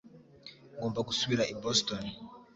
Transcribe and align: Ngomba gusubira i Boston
Ngomba 0.75 0.99
gusubira 1.09 1.43
i 1.53 1.53
Boston 1.61 2.03